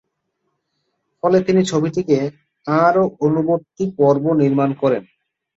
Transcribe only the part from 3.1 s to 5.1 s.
অনুবর্তী পর্ব নির্মাণ করে।